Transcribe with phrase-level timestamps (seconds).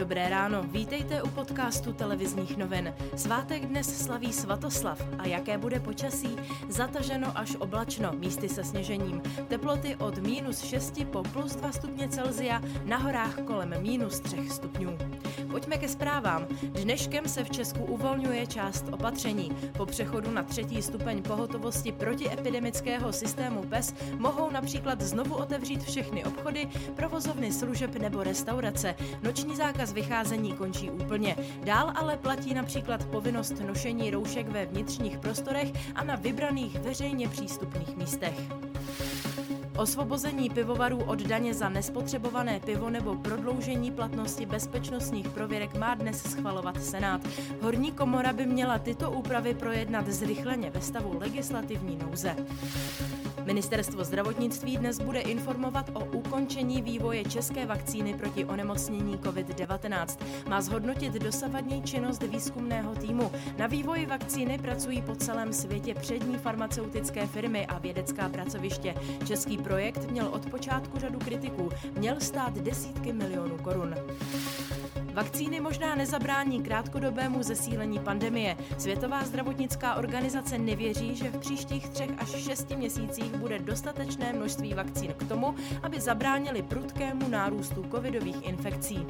[0.00, 2.94] Dobré ráno, vítejte u podcastu televizních novin.
[3.16, 6.36] Svátek dnes slaví Svatoslav a jaké bude počasí?
[6.68, 9.22] Zataženo až oblačno, místy se sněžením.
[9.48, 14.98] Teploty od minus 6 po plus 2 stupně Celzia, na horách kolem minus 3 stupňů.
[15.50, 16.46] Pojďme ke zprávám.
[16.62, 19.50] Dneškem se v Česku uvolňuje část opatření.
[19.76, 26.68] Po přechodu na třetí stupeň pohotovosti protiepidemického systému PES mohou například znovu otevřít všechny obchody,
[26.96, 28.94] provozovny služeb nebo restaurace.
[29.22, 31.36] Noční zákaz vycházení končí úplně.
[31.64, 37.96] Dál ale platí například povinnost nošení roušek ve vnitřních prostorech a na vybraných veřejně přístupných
[37.96, 38.34] místech.
[39.76, 46.82] Osvobození pivovarů od daně za nespotřebované pivo nebo prodloužení platnosti bezpečnostních prověrek má dnes schvalovat
[46.82, 47.20] Senát.
[47.62, 52.36] Horní komora by měla tyto úpravy projednat zrychleně ve stavu legislativní nouze.
[53.50, 60.06] Ministerstvo zdravotnictví dnes bude informovat o ukončení vývoje české vakcíny proti onemocnění COVID-19.
[60.48, 63.32] Má zhodnotit dosavadní činnost výzkumného týmu.
[63.58, 68.94] Na vývoji vakcíny pracují po celém světě přední farmaceutické firmy a vědecká pracoviště.
[69.26, 73.94] Český projekt měl od počátku řadu kritiků, měl stát desítky milionů korun.
[75.20, 78.56] Vakcíny možná nezabrání krátkodobému zesílení pandemie.
[78.78, 85.12] Světová zdravotnická organizace nevěří, že v příštích třech až šesti měsících bude dostatečné množství vakcín
[85.12, 89.06] k tomu, aby zabránili prudkému nárůstu covidových infekcí.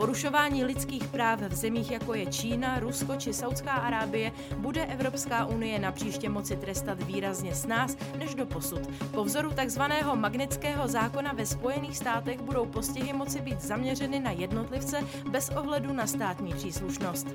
[0.00, 5.78] Porušování lidských práv v zemích jako je Čína, Rusko či Saudská Arábie bude Evropská unie
[5.78, 8.80] na příště moci trestat výrazně s nás než do posud.
[9.10, 9.80] Po vzoru tzv.
[10.14, 16.06] magnetického zákona ve Spojených státech budou postihy moci být zaměřeny na jednotlivce bez ohledu na
[16.06, 17.26] státní příslušnost.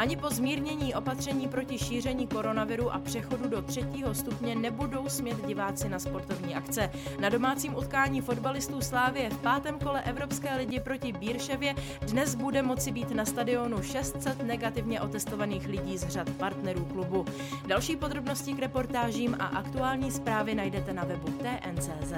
[0.00, 5.88] Ani po zmírnění opatření proti šíření koronaviru a přechodu do třetího stupně nebudou smět diváci
[5.88, 6.90] na sportovní akce.
[7.20, 12.92] Na domácím utkání fotbalistů Slávě v pátém kole Evropské lidi proti Bírševě dnes bude moci
[12.92, 17.24] být na stadionu 600 negativně otestovaných lidí z řad partnerů klubu.
[17.66, 22.12] Další podrobnosti k reportážím a aktuální zprávy najdete na webu TNCZ.